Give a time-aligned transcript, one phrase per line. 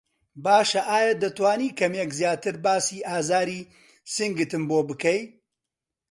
[0.45, 3.61] باشه ئایا دەتوانی کەمێک زیاتر باسی ئازاری
[4.13, 5.21] سنگتم بۆ بکەی؟